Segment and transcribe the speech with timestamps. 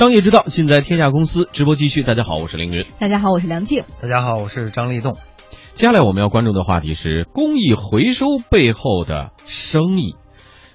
[0.00, 1.46] 商业之道，尽在天下公司。
[1.52, 2.86] 直播继续，大家好，我是凌云。
[2.98, 3.84] 大家好，我是梁静。
[4.00, 5.18] 大家好，我是张立栋。
[5.74, 10.16] 接下来我们要关注的话题是公益回收背后的生意。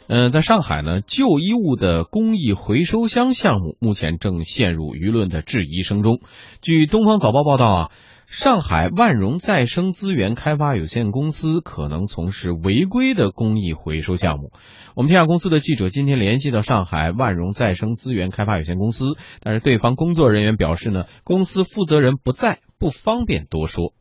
[0.07, 6.19] 嗯，在上海呢，旧衣物的公益回收箱项目目前正陷入舆论的质疑声中。
[6.61, 7.91] 据东方早报报道啊。
[8.27, 14.51] 上海万荣再生资源开发有限公司可能从事违规的公益回收项目。
[14.95, 23.93] 我们天下公司的记者今天联系到上海万荣再生资源开发有限公司，但是对方工作人员表示呢，公司负责人不在，不方便多说。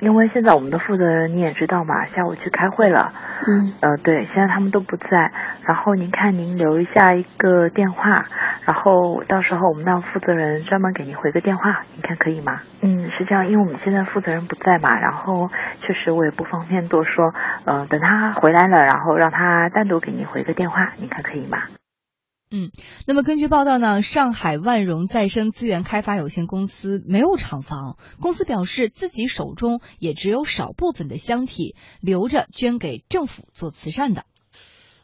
[0.00, 3.12] 因为现在我们的负责人你也知道嘛，下午去开会了。
[3.46, 3.72] 嗯。
[3.80, 5.30] 呃，对，现在他们都不在。
[5.64, 8.24] 然后您看，您留一下一个电话，
[8.66, 12.60] 然后到时候我们让负责人专门给您回个电话，您看可以吗？
[12.80, 15.48] 嗯，是这样，因为我们现在负责人不在嘛，然后
[15.80, 17.32] 确实我也不方便多说。
[17.64, 21.58] 呃，等他回来了，然后让他单独给您回个电话，您看可以吗？
[22.54, 22.70] 嗯，
[23.06, 34.26] 那么根据报道呢，上海万荣再生资源开发有限公司没有厂房，公司表示自己手中也只有少部分的箱体留着捐给政府做慈善的。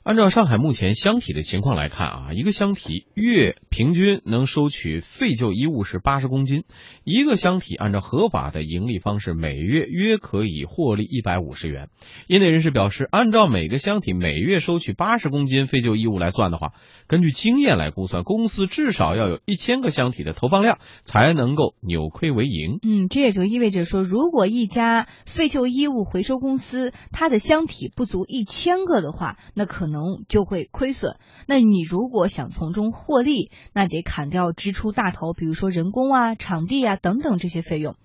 [0.09, 6.65] 按照上海目前箱体的情况来看啊，一个箱体月平均能收取废旧衣物是八十公斤，
[7.05, 11.91] 一个箱体按照合法的盈利方式，每月约可以获利一百五十元。
[12.27, 16.72] 业内人士表示，按照每个箱体每月收取八十公斤废旧衣物来算的话，
[17.06, 22.78] 根据经验来估算，公司至少要有一千个箱体的投放量才能够扭亏为盈。
[22.83, 29.98] 嗯，这也就意味着说，如果一家废旧衣物回收公司它的箱体不足一千个的话，那可能。
[29.99, 31.17] 能就会亏损。
[31.47, 37.97] 那你如果想从中获利，那得砍掉支出大头，比如说人工啊、场地啊等等这些费用。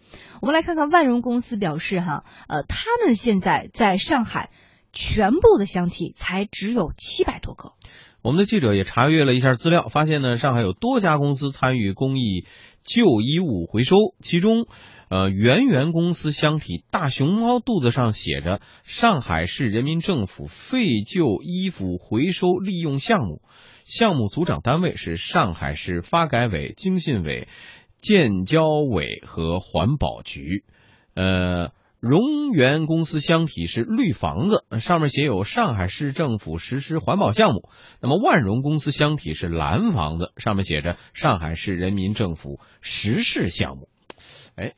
[0.42, 4.50] 我们来看看万荣公司表示，哈，呃，他们现在在上海
[4.92, 7.74] 全部的箱体才只有七百多个。
[8.24, 12.46] 我们的记者也查阅了一下资料，发现呢，上海有多家公司参与公益
[12.84, 14.66] 旧衣物回收，其中。
[15.14, 23.44] 呃，圆圆公司箱体大熊猫肚子上写着“上海市人民政府废旧衣服回收利用项目”，
[23.86, 27.48] 项目组长单位是上海市发改委、经信委、
[28.02, 30.66] 建交委和环保局。
[31.14, 37.70] 呃，荣源公司箱体是绿房子，上面写有上海市政府实施环保项目。
[38.02, 43.90] 那么万荣公司箱体是蓝房子，上面写着上海市人民政府实事项目。
[44.56, 44.74] 哎。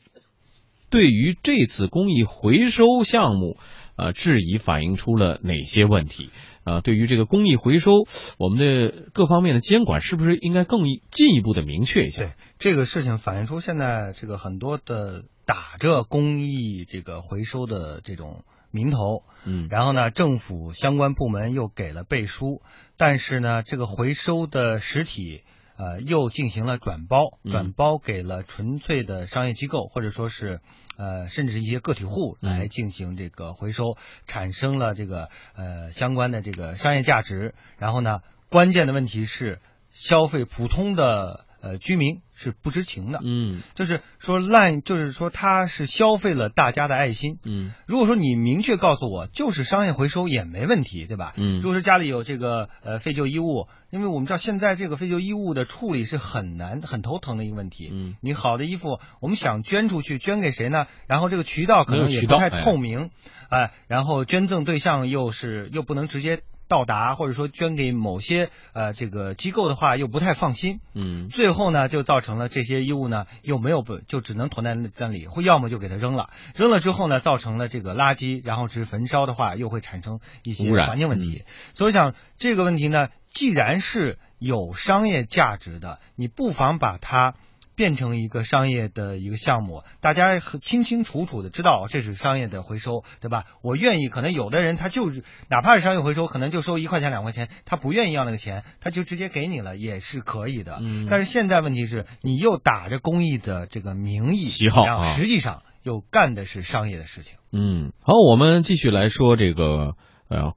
[0.89, 3.57] 对于这次公益回收项目，
[3.95, 6.29] 呃，质疑反映出了哪些问题？
[6.63, 7.91] 啊，对于这个公益回收，
[8.39, 10.81] 我们的各方面的监管是不是应该更
[11.11, 12.21] 进一步的明确一下？
[12.21, 22.61] 对这个事情反映出现在这个很多的打着公益这个回收的这种名头，嗯，然后呢，政府相关部门又给了背书，
[22.97, 25.41] 但是呢，这个回收的实体。
[25.77, 30.61] 呃，又进行了转包，转包给了纯粹的商业机构，或者说是，
[30.97, 37.55] 呃，甚至是一些个体户来进行这个回收，产生了这个呃相关的这个商业价值。
[37.77, 39.59] 然后呢，关键的问题是
[39.91, 42.21] 消费普通的呃居民。
[42.37, 51.31] 是不知情的，嗯，就是说滥，就是说他是消费了大家的爱心，嗯，如果说你明确告诉我就是商业回收也没问题，对吧？
[51.37, 60.87] 嗯，如果说家里有这个呃废旧衣物，因为我们知道现在这个废旧衣物的处理是很难、很头疼的一个问题，嗯，你好的衣服我们想捐出去，捐给谁呢？
[61.07, 63.11] 然后这个渠道可能也不太透明，
[63.49, 66.41] 哎，然后捐赠对象又是又不能直接。
[66.67, 81.43] 到达或者说捐给某些呃这个机构的话又不太放心，嗯，最后呢就造成了这些衣物呢又没有不就只能囤在那里，或要么就给它扔了，扔了之后呢造成了这个垃圾，然后是焚烧的话又会产生一些环境问题，
[81.73, 87.35] 所以想这个问题呢既然是有商业价值的，你不妨把它。
[87.75, 93.43] 变成一个商业的一个项目，大家清清楚楚的知道这是商业的回收，对吧？
[93.61, 100.79] 我愿意，可能有的人他就是哪怕是商业回收，可能就收一块钱两块钱，他不愿意要那个钱，他就直接给你了，也是可以的。
[100.81, 101.07] 嗯。
[101.09, 107.37] 但是现在问题是，你又打着公益的这个名义旗号啊，实际上又干的是商业的事情。
[107.51, 109.95] 嗯，好，我们继续来说这个
[110.29, 110.53] 呃。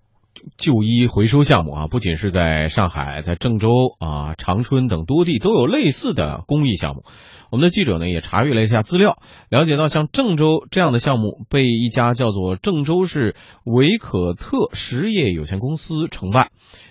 [0.57, 3.69] 旧衣回收项目啊，不仅是在上海，在郑州
[3.99, 7.03] 啊、长春等多地都有类似的公益项目。
[7.51, 9.19] 我们的记者呢也查阅了一下资料，
[9.51, 16.49] 了解到像郑州这样的项目被一家叫做郑州市维可特实业有限公司承办。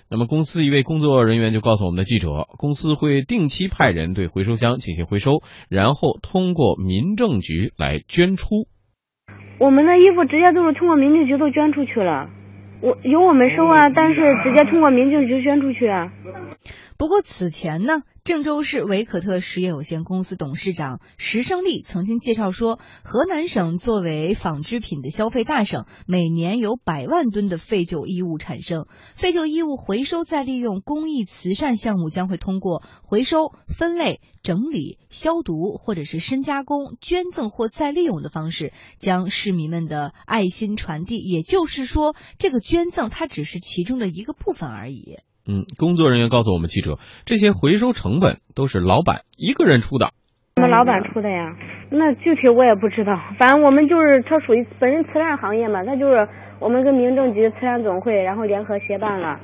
[0.09, 8.47] 那么公司一位工作人员就告诉我们的记者，公司会定期派人对回收箱进行回收，然后通过民政局来捐出。
[9.59, 12.29] 我们的衣服直接都是通过民政局都捐出去了。
[12.81, 16.11] 我有我们收啊，但是直接通过民政局捐出去啊。
[16.97, 41.19] 不过此前呢，郑州市维可特实业有限公司董事长石胜利曾经介绍说，河南省作为纺织品的消费大省，每年有百万吨的废旧衣物产生，废旧衣物回收再利用公益慈善项目将会通过回收、分类、整理、消毒或者是深加工、捐赠或再利用的方式，将市民们的爱心传递。
[41.19, 45.17] 也就是说，这个捐赠它只是其中的一个部分而已。
[45.47, 50.11] 嗯，工作人员告诉我们记者，这些回收成本都是老板一个人出的。
[50.57, 51.55] 我们老板出的呀？
[51.89, 53.17] 那具体我也不知道。
[53.39, 56.27] 反正我们就是它属于本身慈善行业嘛，它就是
[56.59, 59.39] 我们跟民政局慈善总会然后联合协办了。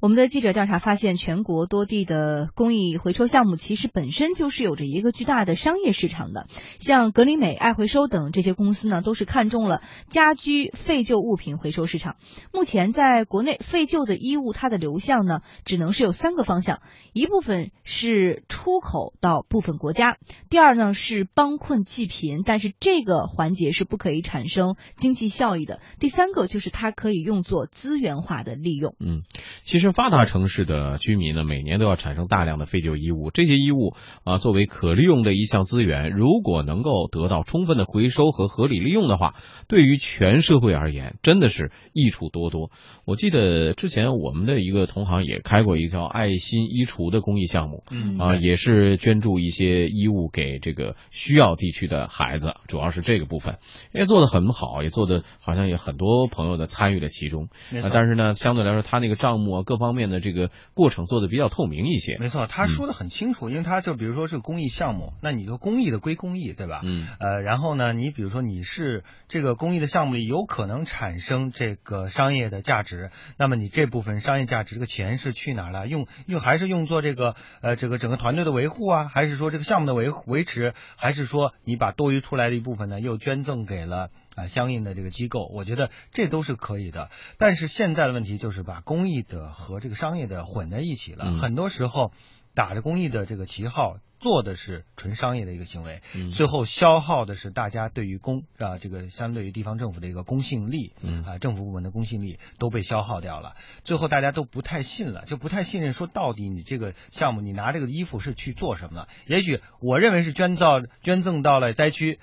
[0.00, 6.46] 我们的记者调查发现，全国多地的公益回收项目其实本身就是有着一个巨大的商业市场的。
[6.78, 12.16] 像格林美、爱回收等这些公司呢，都是看中了家居废旧物品回收市场。
[12.50, 16.80] 目前在国内，废旧的衣物它的流向呢，只能是有三个方向：
[17.12, 20.14] 一部分是出口到部分国家；
[20.48, 28.94] 第二呢是帮困济贫，但是这个环节是不可以产生经济效益的；第三个就是它可以用作资源化的利用。
[28.98, 29.24] 嗯。
[29.62, 33.30] 其实发达城市的居民呢，每年都要产生大量的废旧衣物。
[33.30, 33.94] 这些衣物
[34.24, 39.34] 啊，作为可利用的一项资源，如果能够得到充分的回收和合理利用的话，
[39.68, 42.70] 对于全社会而言，真的是益处多多。
[43.06, 47.84] 我记得之前我们的一个同行也开过一个叫“爱心衣橱”的公益项目，
[48.18, 53.58] 啊，也是捐助一些衣物给这个需要地区的孩子，主要是这个部分，
[53.94, 57.48] 也做的很好，也做的好像也很多朋友的参与了其中。
[57.82, 59.62] 啊，但是呢，相对来说，他那个账目啊。
[59.70, 66.80] 各方面的这个过程做的比较透明一些，没错，他说的很清楚，因为他就比如说是公益项目，那你就公益的归公益，对吧？
[66.84, 75.88] 嗯，呃，然后呢，你比如说你是这个公益的项目里有可能产生这个商业的价值，那么你这部分商业价值这个钱是去哪了？
[75.88, 79.08] 用用还是用作这个呃这个整个团队的维护啊？
[79.08, 80.74] 还是说这个项目的维维持？
[80.96, 84.10] 还是说你把多余出来的一部分呢又捐赠给了？
[84.40, 87.10] 啊，相应的这个机构，我觉得这都是可以的。
[87.38, 91.34] 但是现在的问题就是把公益的和这个商业的混在一起了。
[91.34, 92.12] 很多时候，
[92.54, 96.02] 打着公益的这个旗号，做的是纯商业的一个行为，
[96.32, 100.92] 最后消耗的是大家对于公啊这个相对于地方政府的一个公信力，
[101.26, 103.54] 啊政府部门的公信力都被消耗掉了。
[103.84, 109.08] 最后大家都不太信了，就不太信任说到底你这个项目，你拿这个衣服是去做什么了？
[109.26, 112.18] 也许我认为是捐造捐赠到了灾区。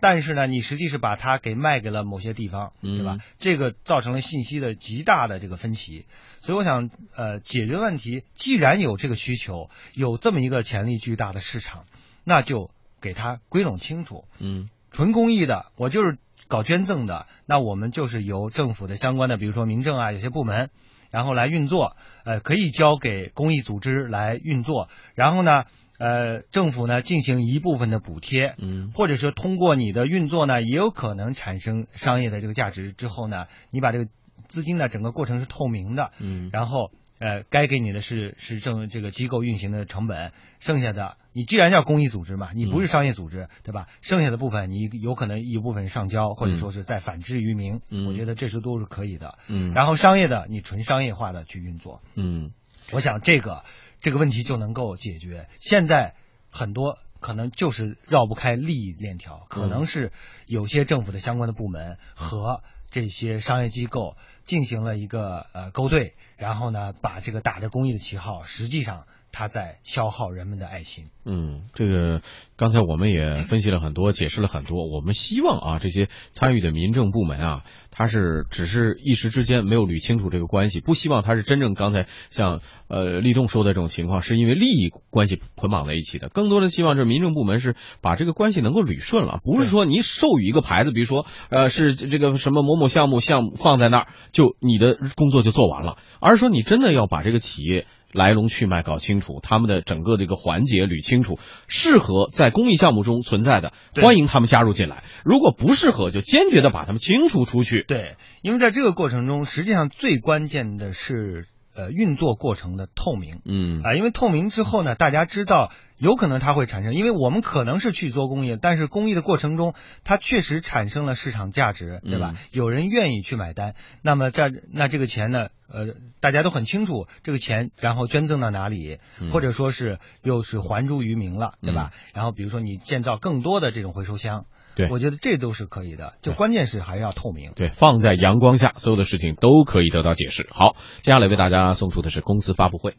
[0.00, 3.18] 但是呢，你实际是把它给卖给了某些地方，对吧？
[3.38, 6.06] 这个造成了信息的极大的这个分歧。
[6.40, 11.84] 所以我想，呃，解决问题，既然有这个需求，有这么一个潜力巨大的市场，
[12.24, 14.24] 那就给它归拢清楚。
[14.38, 16.16] 嗯，纯公益的，我就是
[16.46, 20.70] 搞捐赠的，那我们就是由政府的相关的，比如说民政啊，有些部门，
[21.10, 25.64] 然后来运作，呃，可以交给公益组织来运作，然后呢。
[26.00, 32.92] 呃，政府呢进行一部分的补贴，嗯，或者说通过你的运作呢，也有可能产生商业的这个价值。
[32.92, 34.06] 之后呢，你把这个
[34.46, 43.88] 资金呢整个过程是透明的，嗯，然后呃，该给你的是是政这个机构运行的成本，剩下的你既然叫公益组织嘛，你不是商业组织，对吧？
[44.00, 52.52] 剩下的部分你有可能一部分上交，或者说是在反之于民，我觉得这是都是可以的，嗯，然后商业的你纯商业化的去运作，嗯，
[52.92, 53.64] 我想这个。
[54.00, 55.48] 这个问题就能够解决。
[55.58, 56.14] 现在
[56.52, 60.12] 很多可能就是绕不开利益链条，可能是
[60.46, 62.62] 有些政府的相关的部门和
[62.92, 69.04] 这些商业机构进行了一个呃勾兑，然后呢把这个打着公益的旗号，实际上。
[69.30, 71.10] 他在消耗人们的爱心。
[71.26, 72.22] 嗯，这个
[72.56, 74.88] 刚才我们也分析了很多，解释了很多。
[74.88, 86.30] 我们希望啊，这些参与的民政部门啊，他是只是一时之间没有捋清楚这个关系，不希望他是真正刚才像呃立栋说的这种情况，是因为利益关系捆绑在一起的。
[86.30, 97.86] 更多的希望是民政部门是把这个关系能够捋顺了，不是说你授予一个牌子，比如说呃是这个什么某某项目项目放在那儿，就你的工作就做完了，而是说你真的要把这个企业。
[98.10, 107.84] 来龙去脉搞清楚，他们的整个这个环节捋清楚，适合在公益项目中存在的，欢迎他们加入进来；如果不适合，就坚决的把他们清除出去。
[107.86, 111.48] 对，因为在这个过程中，实际上最关键的是。
[111.78, 122.34] 呃，运作过程的透明，嗯啊，因为透明之后呢，大家知道有可能它会产生，因为我们可能是去做公益，但是公益的过程中，它确实产生了市场价值，对吧？
[122.50, 128.98] 有人愿意去买单，那么这那这个钱呢，呃，大家都很清楚这个钱，然后捐赠到哪里，
[129.30, 131.92] 或者说是又是还诸于民了，对吧？
[132.12, 134.46] 然后比如说你建造更多的这种回收箱。
[134.78, 137.50] 对，我觉得这都是可以的，就关键是还要透明。
[137.56, 140.46] 对，放在阳光下，所有的事情都可以得到解释。
[140.50, 142.94] 好，接下来为大家送出的是公司发布会。